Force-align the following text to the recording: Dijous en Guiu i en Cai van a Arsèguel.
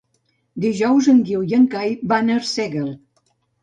Dijous 0.65 1.11
en 1.13 1.21
Guiu 1.29 1.45
i 1.53 1.55
en 1.61 1.71
Cai 1.77 1.97
van 2.15 2.35
a 2.39 2.43
Arsèguel. 2.43 2.95